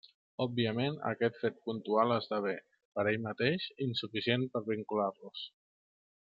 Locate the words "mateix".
3.27-3.69